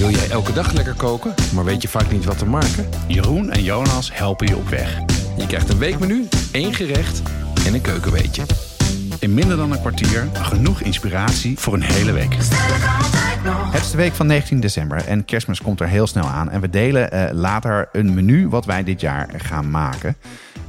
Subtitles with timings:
[0.00, 2.88] Wil jij elke dag lekker koken, maar weet je vaak niet wat te maken?
[3.06, 4.98] Jeroen en Jonas helpen je op weg.
[5.36, 7.22] Je krijgt een weekmenu, één gerecht
[7.66, 8.42] en een keukenweetje.
[9.18, 12.34] In minder dan een kwartier genoeg inspiratie voor een hele week.
[13.70, 16.50] Het is de week van 19 december en kerstmis komt er heel snel aan.
[16.50, 20.16] En we delen eh, later een menu wat wij dit jaar gaan maken.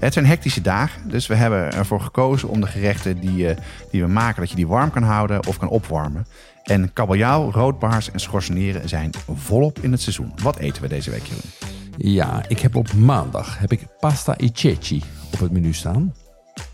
[0.01, 3.57] Het zijn hectische dagen, dus we hebben ervoor gekozen om de gerechten die, eh,
[3.91, 6.25] die we maken, dat je die warm kan houden of kan opwarmen.
[6.63, 10.31] En kabeljauw, roodbaars en schorseneren zijn volop in het seizoen.
[10.41, 11.51] Wat eten we deze week, Jeroen?
[11.97, 16.13] Ja, ik heb op maandag heb ik pasta e ceci op het menu staan.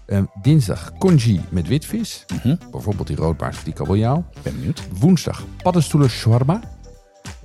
[0.06, 2.26] Ehm, dinsdag congee met witvis.
[2.72, 4.26] Bijvoorbeeld die roodbaars of die kabeljauw.
[4.44, 4.82] Ben benieuwd.
[5.00, 6.62] Woensdag paddenstoelen shawarma.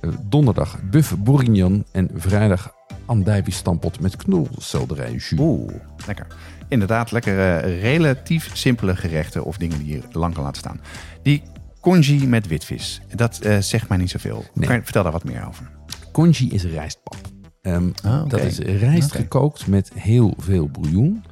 [0.03, 1.85] Eh, donderdag buff bourguignon.
[1.91, 2.73] En vrijdag
[3.05, 5.33] andijvie stampot met knolselderij jus.
[5.37, 5.73] Oeh,
[6.05, 6.27] lekker.
[6.67, 10.81] Inderdaad, lekkere, relatief simpele gerechten of dingen die je lang kan laten staan.
[11.23, 11.43] Die
[11.79, 14.45] congee met witvis, dat eh, zegt mij niet zoveel.
[14.53, 14.67] Nee.
[14.67, 15.69] Kan je- vertel daar wat meer over.
[16.11, 17.17] Congee is rijstpap.
[17.61, 18.29] Ehm, Ah, oké.
[18.29, 21.23] Dat is rijst gekookt met heel veel bouillon.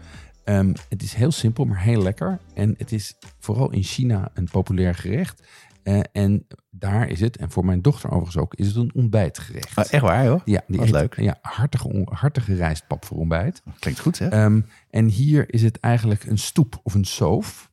[0.43, 2.39] Ehm, het is heel simpel, maar heel lekker.
[2.53, 5.41] En het is vooral in China een populair gerecht.
[5.83, 9.75] Eh, en daar is het, en voor mijn dochter overigens ook, is het een ontbijtgerecht.
[9.75, 10.41] Ah, echt waar, joh?
[10.45, 11.15] ja, die wat eet- leuk.
[11.19, 13.61] Ja, hartige, hartige rijstpap voor ontbijt.
[13.79, 14.27] Klinkt goed, hè?
[14.27, 17.69] Ehm, en hier is het eigenlijk een stoep of een soof.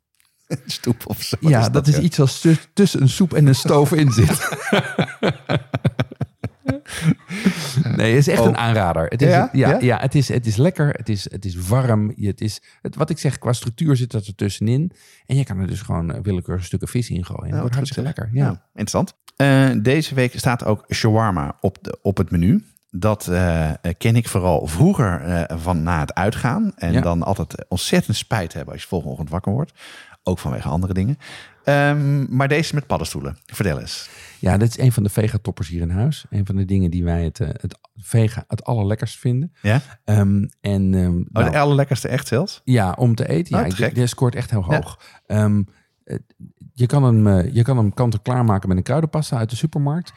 [0.66, 1.36] Stoep of zo.
[1.40, 4.38] Ja, dat, is iets als tu- tussen een soep en een stoof in zit.
[7.98, 8.46] nee, het is echt Oh.
[8.46, 9.06] een aanrader.
[9.06, 9.48] Het is, Ja?
[9.52, 9.78] ja?
[9.80, 9.98] Ja?
[10.00, 12.12] Het, is, het is lekker, het is, het is warm.
[12.16, 14.92] Het is, het, wat ik zeg, qua structuur zit dat er tussenin.
[15.26, 17.44] En je kan er dus gewoon eh, willekeurige stukken vis in gooien.
[17.44, 18.28] Ja, dat wordt hartstikke lekker.
[18.32, 18.44] Ja.
[18.44, 19.14] Ja, interessant.
[19.36, 22.64] Eh, deze week staat ook shawarma op, de, op het menu.
[22.90, 26.72] Dat eh, ken ik vooral vroeger van na het uitgaan.
[26.76, 27.00] En Ja.
[27.00, 29.72] dan altijd ontzettend spijt hebben als je volgende ochtend wakker wordt.
[30.28, 31.18] Ook vanwege andere dingen.
[31.64, 33.38] Ehm, maar deze met paddenstoelen.
[33.46, 34.10] Vertel eens.
[34.38, 36.26] ja, dit is een van de vegatoppers hier in huis.
[36.30, 39.52] Een van de dingen die wij het, eh, het vega het allerlekkerst vinden.
[39.62, 39.80] Ja?
[40.04, 42.60] Ehm, en, Oh, nou, de allerlekkerste echt zelfs?
[42.64, 43.58] Ja, om te eten.
[43.58, 45.00] Oh, Ja, te die, scoort echt heel hoog.
[45.26, 46.16] Eh,
[46.72, 50.12] je, kan hem, eh, je kan hem kant-en-klaar maken met een kruidenpasta uit de supermarkt.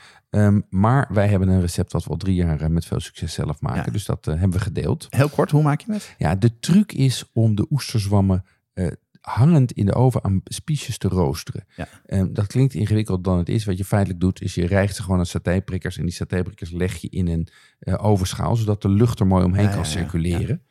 [0.70, 3.84] Maar wij hebben een recept wat we al drie jaar met veel succes zelf maken.
[3.86, 3.92] Ja.
[3.92, 5.08] Dus dat hebben we gedeeld.
[5.10, 6.16] Heel kort, hoe maak je het?
[6.18, 8.44] Ja, de truc is om de oesterzwammen
[8.74, 8.88] eh,
[9.22, 11.66] hangend in de oven aan spiesjes te roosteren.
[11.76, 11.88] Ja.
[12.06, 13.66] Ehm, dat klinkt ingewikkelder dan het is.
[13.66, 15.98] Wat je feitelijk doet, is je rijgt ze gewoon aan satéprikkers.
[15.98, 17.48] En die satéprikkers leg je in een
[17.80, 20.62] eh, ovenschaal, zodat de lucht er mooi omheen Ja, kan circuleren.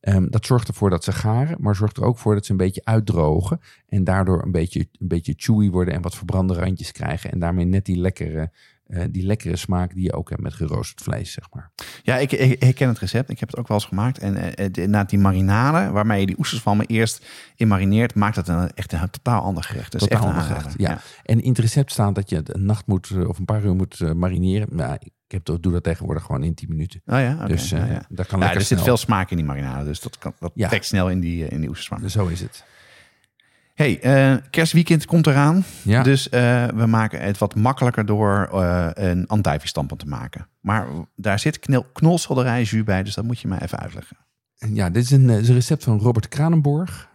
[0.00, 2.56] Ehm, dat zorgt ervoor dat ze garen, maar zorgt er ook voor dat ze een
[2.56, 3.60] beetje uitdrogen.
[3.88, 7.30] En daardoor een beetje, een beetje chewy worden en wat verbrande randjes krijgen.
[7.32, 8.52] En daarmee net die lekkere,
[8.88, 11.70] eh, die lekkere smaak die je ook hebt met geroosterd vlees, zeg maar.
[12.02, 13.30] Ja, ik, ik, ik ken het recept.
[13.30, 14.18] Ik heb het ook wel eens gemaakt.
[14.18, 18.36] En eh, eh, de- na die marinade, waarmee je die oesterswammen eerst in marineert, maakt
[18.36, 19.92] het een, echt een totaal ander gerecht.
[19.92, 21.00] Dus Totaal echt een ander gerecht, ja.
[21.24, 23.74] En in het recept staat dat je het een nacht moet, of een paar uur
[23.74, 24.68] moet marineren.
[24.70, 25.10] Nou, ik
[25.44, 27.00] heb, doe dat tegenwoordig gewoon in 10 minuten.
[27.06, 27.46] Oh ja.
[27.46, 28.02] Dus eh, ja, ja.
[28.08, 30.52] dat kan Ja, lekker er zit veel smaak in die marinade, dus dat, kan, dat
[30.54, 30.68] Ja.
[30.68, 32.08] trekt snel in die, in die oesterswam.
[32.08, 32.64] Zo is het.
[33.78, 35.64] Hey, eh, kerstweekend komt eraan.
[35.82, 36.02] Ja.
[36.02, 40.48] Dus eh, we maken het wat makkelijker door eh, een andijviestampot te maken.
[40.60, 41.58] Maar daar zit
[41.92, 44.16] knolselderij jus bij, dus dat moet je mij even uitleggen.
[44.54, 47.08] Ja, dit is een, is een recept van Robert Kranenborg.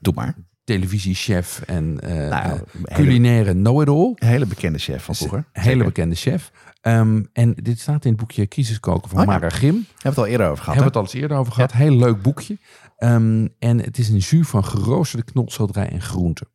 [0.00, 0.34] Doe maar.
[0.64, 2.64] Televisiechef en Nou, hele-
[2.94, 4.12] culinaire know-it-all.
[4.14, 5.38] Een hele bekende chef van vroeger.
[5.38, 5.84] Een hele Zeker.
[5.86, 6.50] bekende chef.
[6.80, 9.26] Ehm, en dit staat in het boekje Crisiskoken van Oh.
[9.26, 9.74] Mara Grim.
[9.74, 10.74] Hebben we het al eerder over gehad.
[10.74, 11.72] Hebben we het al eens eerder over gehad.
[11.72, 12.58] Heel leuk boekje.
[12.96, 16.46] Ehm, en het is een jus van geroosterde knolselderij en groenten.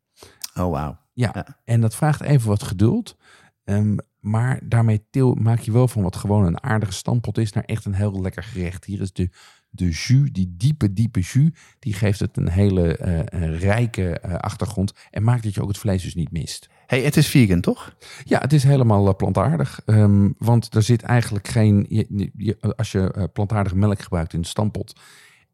[0.55, 0.97] Oh, wauw.
[1.13, 1.45] Ja, Ja.
[1.63, 3.17] en dat vraagt even wat geduld.
[3.63, 5.01] Ehm, maar daarmee
[5.33, 8.43] maak je wel van wat gewoon een aardige stampot is naar echt een heel lekker
[8.43, 8.85] gerecht.
[8.85, 9.29] Hier is de,
[9.69, 11.49] de jus, die diepe, diepe jus,
[11.79, 14.93] die geeft het een hele eh, een rijke eh, achtergrond.
[15.11, 16.69] En maakt dat je ook het vlees dus niet mist.
[16.87, 17.95] Hey, het is vegan, toch?
[18.23, 19.81] Ja, het is helemaal eh, plantaardig.
[19.85, 21.85] Ehm, want er zit eigenlijk geen.
[21.89, 24.99] Je, je- als je plantaardige melk gebruikt in de stampot.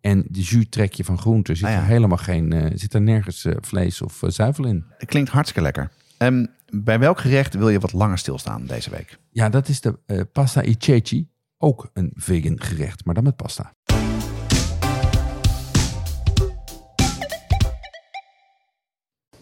[0.02, 1.78] En de jus trek je van groenten, zit Ah ja.
[1.80, 2.72] er helemaal geen.
[2.76, 4.86] zit er nergens vlees of zuivel in.
[4.98, 5.92] Het klinkt hartstikke lekker.
[6.18, 9.18] Ehm, bij welk gerecht wil je wat langer stilstaan deze week?
[9.32, 9.98] Ja, dat is de
[10.32, 11.28] pasta e ceci.
[11.58, 13.75] Ook een vegan gerecht, maar dan met pasta.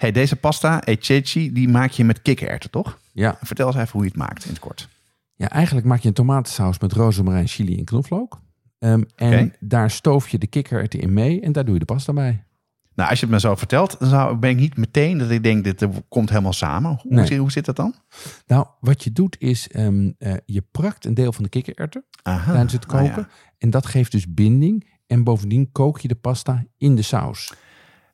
[0.00, 2.98] Hey, deze pasta, ececi, die maak je met kikkererwten, toch?
[3.12, 4.88] Ja, Vertel eens even hoe je het maakt in het kort.
[5.34, 8.40] Ja, eigenlijk maak je een tomatensaus met rozemarijn, chili en knoflook.
[8.78, 12.12] Ehm, en daar stoof je de kikkererwten in mee en daar doe je de pasta
[12.12, 12.44] bij.
[12.94, 15.42] Nou, als je het me zo vertelt, dan zou, ben ik niet meteen dat ik
[15.42, 16.98] denk, dit eh, komt helemaal samen.
[17.02, 17.26] Hoe, Nee.
[17.26, 17.94] zit, hoe zit dat dan?
[18.46, 22.72] Nou, wat je doet is, ehm, eh, je prakt een deel van de kikkererwten tijdens
[22.72, 23.08] het Ah, ja.
[23.08, 23.28] koken.
[23.58, 24.88] En dat geeft dus binding.
[25.06, 27.52] En bovendien kook je de pasta in de saus.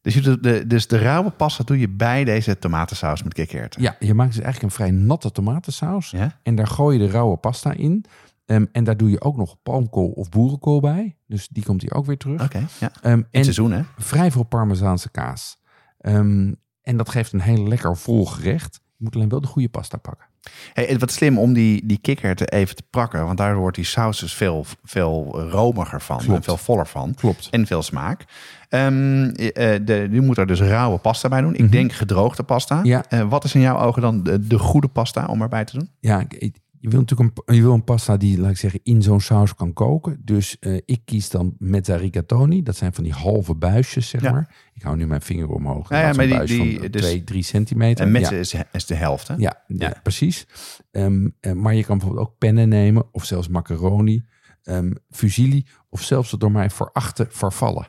[0.07, 3.83] Dus, je de, dus de rauwe pasta doe je bij deze tomatensaus met kikkererwten.
[3.83, 6.11] Ja, je maakt dus eigenlijk een vrij natte tomatensaus.
[6.11, 6.39] Ja?
[6.43, 8.05] En daar gooi je de rauwe pasta in.
[8.45, 11.17] Ehm, en daar doe je ook nog palmkool of boerenkool bij.
[11.27, 12.43] Dus die komt hier ook weer terug.
[12.43, 12.91] Oké, ja.
[13.03, 13.83] Ehm, het en seizoen, hè?
[13.99, 15.59] vrij veel parmezaanse kaas.
[15.99, 18.81] Ehm, en dat geeft een heel lekker vol gerecht.
[18.97, 20.26] Je moet alleen wel de goede pasta pakken.
[20.73, 23.25] Hey, wat slim om die, die kikkererwten even te prakken.
[23.25, 26.17] Want daardoor wordt die saus dus veel, veel romiger van.
[26.17, 26.37] Klopt.
[26.37, 27.15] En veel voller van.
[27.15, 27.49] Klopt.
[27.51, 28.25] En veel smaak.
[28.69, 31.55] Ehm, eh, de, je moet er dus rauwe pasta bij doen.
[31.55, 32.75] Ik denk gedroogde pasta.
[32.77, 32.87] Mhm.
[32.87, 33.05] Ja.
[33.09, 35.91] Eh, wat is in jouw ogen dan de, de goede pasta om erbij te doen?
[36.01, 39.03] Ja, ik- je wil natuurlijk een, je wil een pasta die, laat ik zeggen, in
[39.03, 40.21] zo'n saus kan koken.
[40.25, 42.63] Dus eh, ik kies dan mezza rigatoni.
[42.63, 44.31] Dat zijn van die halve buisjes, zeg Ja.
[44.31, 44.55] maar.
[44.75, 45.89] Ik hou nu mijn vinger omhoog.
[45.89, 48.05] Ja, ja, is maar die- die- van dus- 2, 3 centimeter.
[48.07, 48.29] En met ja.
[48.29, 49.35] ze is, is de helft, hè?
[49.35, 50.47] Ja, ja, precies.
[50.91, 54.25] Ehm, eh, maar je kan bijvoorbeeld ook pennen nemen, of zelfs macaroni,
[54.63, 57.87] ehm, fusilli, of zelfs de door mij verachte farfalle.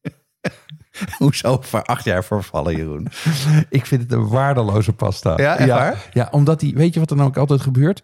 [1.18, 3.08] Hoezo voor acht jaar voorvallen, Jeroen?
[3.68, 5.34] Ik vind het een waardeloze pasta.
[5.36, 5.94] Ja, ja?
[6.12, 8.02] Ja, omdat die, weet je wat er nou ook altijd gebeurt?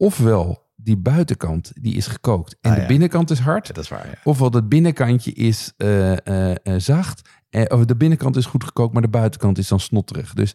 [0.00, 2.86] Ofwel, die buitenkant die is gekookt en Ah, de ja.
[2.88, 3.66] binnenkant is hard.
[3.74, 4.14] Dat is waar, ja.
[4.24, 7.28] Ofwel, dat binnenkantje is eh, eh, zacht.
[7.68, 10.34] Of de binnenkant is goed gekookt, maar de buitenkant is dan snotterig.
[10.34, 10.54] Dus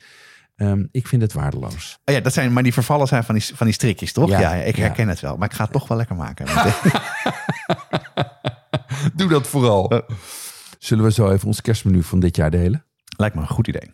[0.55, 1.99] ehm, ik vind het waardeloos.
[2.05, 4.29] Oh ja, dat zijn, maar die vervallen zijn van die, van die strikjes, toch?
[4.29, 5.37] Ja, ik herken het wel.
[5.37, 6.45] Maar ik ga het toch wel lekker maken.
[9.15, 10.01] Doe dat vooral.
[10.79, 12.85] Zullen we zo even ons kerstmenu van dit jaar delen?
[13.17, 13.93] Lijkt me een goed idee.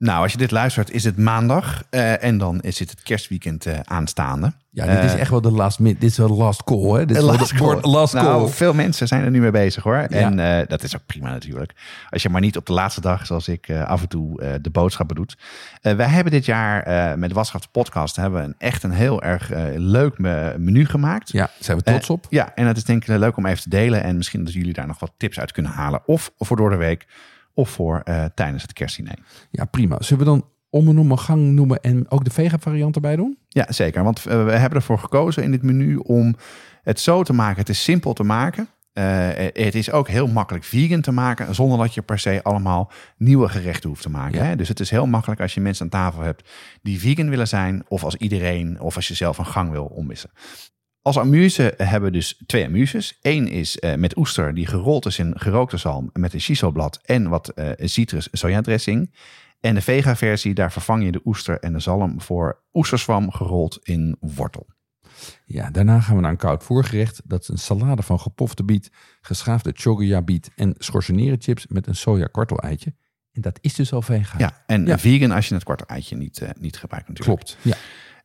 [0.00, 1.82] Nou, als je dit luistert, is het maandag.
[1.90, 4.52] eh, en dan is het het kerstweekend eh, aanstaande.
[4.72, 6.90] Ja, dit is Eh, echt wel de last, dit is wel de last call.
[6.98, 7.06] Hè?
[7.06, 7.78] Dit is wel Last de call.
[7.80, 8.14] last.
[8.14, 9.94] Nou, veel mensen zijn er nu mee bezig hoor.
[9.96, 11.72] En dat is ook prima natuurlijk.
[12.10, 15.16] Als je maar niet op de laatste dag, zoals ik af en toe de boodschappen
[15.16, 15.36] doet.
[15.80, 20.18] Wij hebben dit jaar met de podcast hebben we een, echt een heel erg leuk
[20.18, 21.32] me- menu gemaakt.
[21.32, 22.26] ja, zijn we trots op.
[22.28, 24.02] ja, en het is denk ik leuk om even te delen.
[24.02, 26.00] En misschien dat jullie daar nog wat tips uit kunnen halen.
[26.06, 27.06] Of voor door de week,
[27.54, 29.18] of voor eh, tijdens het kerstdiner.
[29.50, 29.96] Ja, prima.
[30.02, 33.16] Zullen we dan om en om een gang noemen en ook de vega variant erbij
[33.16, 33.38] doen?
[33.48, 34.04] Ja, zeker.
[34.04, 36.36] Want eh, we hebben ervoor gekozen in dit menu om
[36.82, 37.58] het zo te maken.
[37.58, 38.68] Het is simpel te maken.
[38.92, 42.90] Eh, het is ook heel makkelijk vegan te maken, zonder dat je per se allemaal
[43.16, 44.38] nieuwe gerechten hoeft te maken.
[44.38, 44.44] Ja.
[44.44, 44.56] Hè?
[44.56, 46.48] Dus het is heel makkelijk als je mensen aan tafel hebt
[46.82, 50.30] die vegan willen zijn, of als iedereen, of als je zelf een gang wil ommissen.
[51.02, 53.18] Als amuse hebben we dus twee amuses.
[53.22, 57.28] Eén is eh, met oester die gerold is in gerookte zalm met een shisoblad en
[57.28, 59.14] wat eh, citrus sojadressing.
[59.60, 64.16] En de vega-versie, daar vervang je de oester en de zalm voor oesterzwam gerold in
[64.20, 64.66] wortel.
[65.44, 67.20] Ja, daarna gaan we naar een koud voorgerecht.
[67.24, 71.96] Dat is een salade van gepofte biet, geschaafde chogoya biet en schorseneren chips met een
[71.96, 72.94] soja kwartel-eitje.
[73.32, 74.38] En dat is dus al vega.
[74.38, 74.98] Ja, en Ja.
[74.98, 77.38] vegan als je het kwarte eitje niet, eh, niet gebruikt natuurlijk.
[77.38, 77.58] klopt.
[77.62, 77.74] Ja.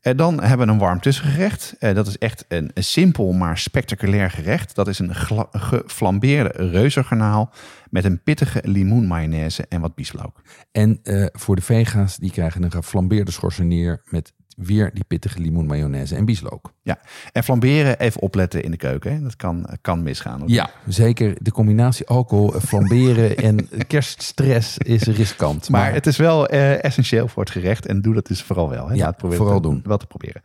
[0.01, 1.75] Eh, dan hebben we een warm tussengerecht.
[1.79, 4.75] Eh, dat is echt een, een simpel maar spectaculair gerecht.
[4.75, 5.15] Dat is een
[5.51, 7.53] geflambeerde reuzengarnaal
[7.89, 10.41] met een pittige limoenmayonaise en wat bieslook.
[10.71, 10.99] En
[11.33, 16.25] voor de vega's, die krijgen een geflambeerde schorseneer met weer die pittige limoen, mayonaise en
[16.25, 16.73] bieslook.
[16.81, 16.99] Ja,
[17.31, 19.13] en flamberen, even opletten in de keuken.
[19.13, 19.21] Hè.
[19.21, 20.43] Dat kan, kan misgaan.
[20.45, 21.35] Ja, zeker.
[21.41, 25.69] De combinatie alcohol, eh, flamberen en kerststress is riskant.
[25.69, 27.85] Maar het is wel eh, essentieel voor het gerecht.
[27.85, 28.87] En doe dat dus vooral wel.
[28.87, 28.93] Hè.
[28.93, 29.81] Ja, Laat proberen vooral te- doen.
[29.83, 30.41] Wel te proberen.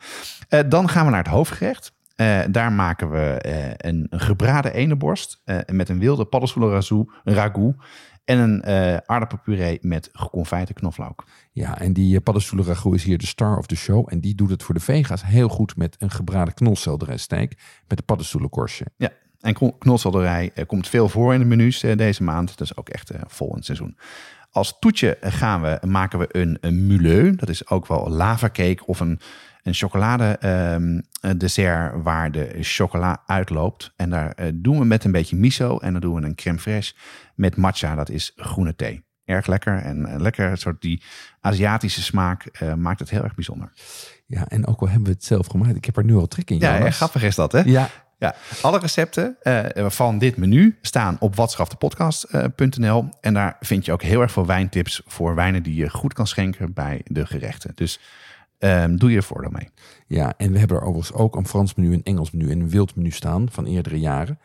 [0.49, 1.93] Eh, dan gaan we naar het hoofdgerecht.
[2.50, 3.35] Daar maken we
[3.76, 6.83] een, een gebraden eendenborst eh, met een wilde paddenstoelen
[7.25, 7.75] ragout
[8.25, 11.25] en een eh aardappelpuree met geconfijte knoflook.
[11.53, 14.07] Ja, en die eh, paddenstoelen ragout is hier de star of the show.
[14.11, 17.53] En die doet het voor de vega's heel goed met een gebraden knolselderijsteak
[17.89, 18.87] met een paddenstoelenkorstje.
[18.97, 19.11] Ja,
[19.41, 22.49] en kno- knolselderij eh, komt veel voor in de menus deze maand.
[22.49, 23.97] Dat is ook echt vol in het seizoen.
[24.50, 27.37] Als toetje gaan we, maken we een, een muleux.
[27.37, 29.21] Dat is ook wel lavacake of een,
[29.62, 33.93] een chocolade ehm, eh, dessert waar de chocola uitloopt.
[33.97, 36.59] En daar eh, doen we met een beetje miso en dan doen we een crème
[36.59, 36.99] fraîche
[37.35, 37.95] met matcha.
[37.95, 39.05] Dat is groene thee.
[39.25, 41.02] Erg lekker en eh, lekker soort die
[41.40, 43.73] Aziatische smaak maakt het heel erg bijzonder.
[44.26, 45.76] Ja, en ook al hebben we het zelf gemaakt.
[45.76, 47.61] Ik heb er nu al trek in, Ja, grappig is dat hè?
[47.64, 47.88] Ja,
[48.19, 49.37] Ja, alle recepten
[49.75, 53.09] van dit menu staan op watschaftepodcast.nl.
[53.21, 56.26] En daar vind je ook heel erg veel wijntips voor wijnen die je goed kan
[56.26, 57.73] schenken bij de gerechten.
[57.75, 58.00] Dus
[58.61, 59.69] ehm, doe je voordeel mee.
[60.07, 62.71] Ja, en we hebben er overigens ook een Frans menu, een Engels menu en een
[62.71, 64.38] wild menu staan van eerdere jaren.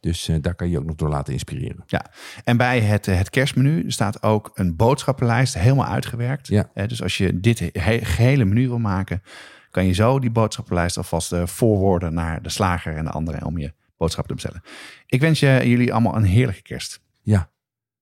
[0.00, 1.82] Dus eh, daar kan je ook nog door laten inspireren.
[1.86, 2.06] Ja,
[2.44, 6.46] en bij het, eh, het kerstmenu staat ook een boodschappenlijst helemaal uitgewerkt.
[6.46, 6.70] Ja.
[6.74, 9.22] Eh, dus als je dit he- gehele menu wil maken,
[9.70, 13.58] kan je zo die boodschappenlijst alvast eh, voorwoorden naar de slager en de anderen om
[13.58, 14.62] je boodschap te bestellen.
[15.06, 17.00] Ik wens je, jullie allemaal een heerlijke kerst.
[17.22, 17.50] Ja,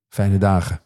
[0.08, 0.80] fijne dagen.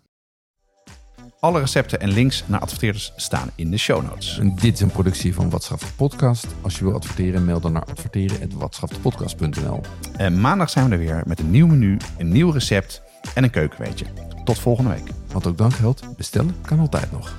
[1.43, 4.39] Alle recepten en links naar adverteerders staan in de show notes.
[4.39, 6.47] En dit is een productie van Watschaft de Podcast.
[6.61, 9.81] Als je wil adverteren, mail dan naar adverteren.watschaftepodcast.nl.
[10.17, 13.03] En maandag zijn we er weer met een nieuw menu, een nieuw recept
[13.35, 14.07] en een keukenweetje.
[14.45, 15.11] Tot volgende week.
[15.33, 17.35] Want ook dan geldt, bestellen kan altijd nog.